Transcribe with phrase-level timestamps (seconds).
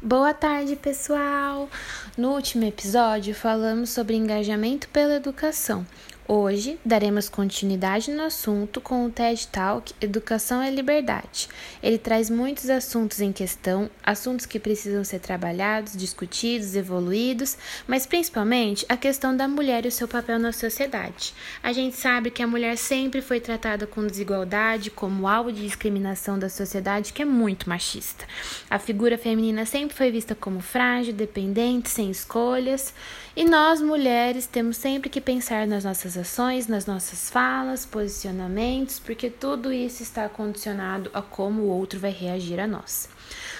[0.00, 1.68] Boa tarde, pessoal!
[2.16, 5.84] No último episódio, falamos sobre engajamento pela educação.
[6.30, 11.48] Hoje daremos continuidade no assunto com o TED Talk Educação é Liberdade.
[11.82, 17.56] Ele traz muitos assuntos em questão, assuntos que precisam ser trabalhados, discutidos, evoluídos,
[17.86, 21.32] mas principalmente a questão da mulher e o seu papel na sociedade.
[21.62, 26.38] A gente sabe que a mulher sempre foi tratada com desigualdade, como alvo de discriminação
[26.38, 28.26] da sociedade que é muito machista.
[28.68, 32.92] A figura feminina sempre foi vista como frágil, dependente, sem escolhas,
[33.34, 39.30] e nós mulheres temos sempre que pensar nas nossas ações, nas nossas falas, posicionamentos, porque
[39.30, 43.08] tudo isso está condicionado a como o outro vai reagir a nós.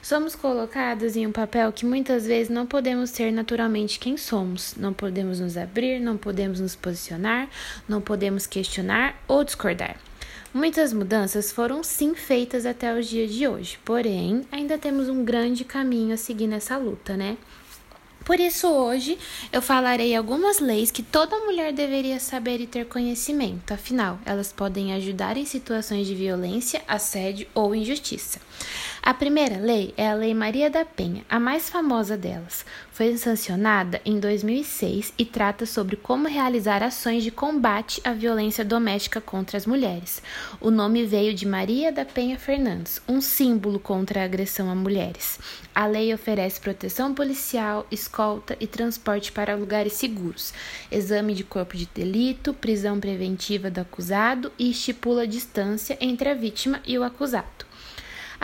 [0.00, 4.92] Somos colocadas em um papel que muitas vezes não podemos ser naturalmente quem somos, não
[4.92, 7.48] podemos nos abrir, não podemos nos posicionar,
[7.88, 9.96] não podemos questionar ou discordar.
[10.52, 15.64] Muitas mudanças foram sim feitas até os dias de hoje, porém ainda temos um grande
[15.64, 17.36] caminho a seguir nessa luta, né?
[18.24, 19.18] Por isso, hoje
[19.52, 24.94] eu falarei algumas leis que toda mulher deveria saber e ter conhecimento, afinal, elas podem
[24.94, 28.40] ajudar em situações de violência, assédio ou injustiça.
[29.06, 32.64] A primeira lei é a Lei Maria da Penha, a mais famosa delas.
[32.90, 39.20] Foi sancionada em 2006 e trata sobre como realizar ações de combate à violência doméstica
[39.20, 40.22] contra as mulheres.
[40.58, 45.38] O nome veio de Maria da Penha Fernandes, um símbolo contra a agressão a mulheres.
[45.74, 50.54] A lei oferece proteção policial, escolta e transporte para lugares seguros,
[50.90, 56.34] exame de corpo de delito, prisão preventiva do acusado e estipula a distância entre a
[56.34, 57.73] vítima e o acusado.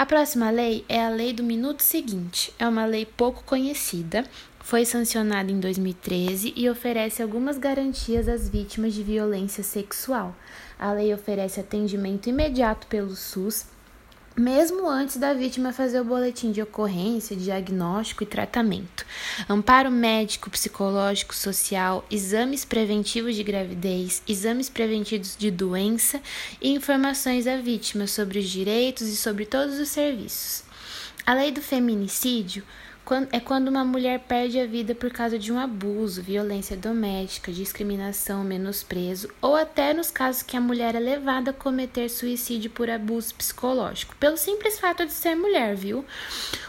[0.00, 2.54] A próxima lei é a Lei do Minuto Seguinte.
[2.58, 4.24] É uma lei pouco conhecida,
[4.60, 10.34] foi sancionada em 2013 e oferece algumas garantias às vítimas de violência sexual.
[10.78, 13.66] A lei oferece atendimento imediato pelo SUS
[14.36, 19.04] mesmo antes da vítima fazer o boletim de ocorrência, diagnóstico e tratamento.
[19.48, 26.20] Amparo médico, psicológico, social, exames preventivos de gravidez, exames preventivos de doença
[26.60, 30.62] e informações à vítima sobre os direitos e sobre todos os serviços.
[31.26, 32.64] A lei do feminicídio
[33.32, 38.44] é quando uma mulher perde a vida por causa de um abuso, violência doméstica, discriminação,
[38.44, 43.34] menosprezo, ou até nos casos que a mulher é levada a cometer suicídio por abuso
[43.34, 46.04] psicológico, pelo simples fato de ser mulher, viu?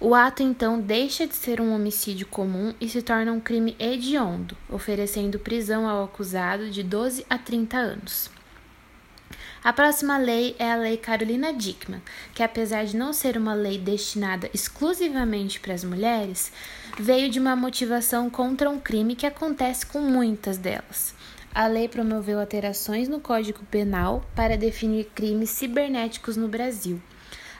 [0.00, 4.56] O ato então deixa de ser um homicídio comum e se torna um crime hediondo,
[4.68, 8.30] oferecendo prisão ao acusado de 12 a 30 anos.
[9.64, 12.02] A próxima lei é a Lei Carolina Dickmann,
[12.34, 16.52] que apesar de não ser uma lei destinada exclusivamente para as mulheres,
[17.00, 21.14] veio de uma motivação contra um crime que acontece com muitas delas.
[21.54, 27.00] A lei promoveu alterações no Código Penal para definir crimes cibernéticos no Brasil.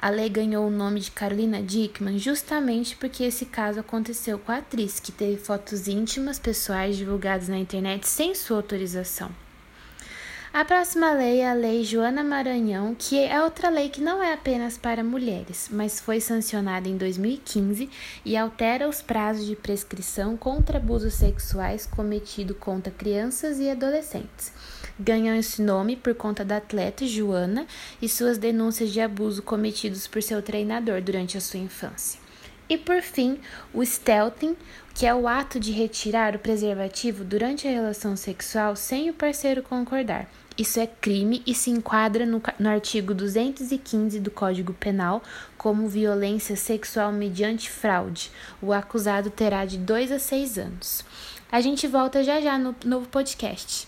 [0.00, 4.58] A lei ganhou o nome de Carolina Dickmann justamente porque esse caso aconteceu com a
[4.58, 9.47] atriz, que teve fotos íntimas pessoais divulgadas na internet sem sua autorização.
[10.58, 14.32] A próxima lei é a Lei Joana Maranhão, que é outra lei que não é
[14.32, 17.88] apenas para mulheres, mas foi sancionada em 2015
[18.24, 24.52] e altera os prazos de prescrição contra abusos sexuais cometidos contra crianças e adolescentes.
[24.98, 27.64] Ganhou esse nome por conta da atleta Joana
[28.02, 32.18] e suas denúncias de abuso cometidos por seu treinador durante a sua infância.
[32.68, 33.38] E por fim,
[33.72, 34.56] o stealthing,
[34.92, 39.62] que é o ato de retirar o preservativo durante a relação sexual sem o parceiro
[39.62, 40.28] concordar.
[40.58, 45.22] Isso é crime e se enquadra no, no artigo 215 do Código Penal
[45.56, 48.32] como violência sexual mediante fraude.
[48.60, 51.04] O acusado terá de 2 a 6 anos.
[51.50, 53.86] A gente volta já já no novo podcast.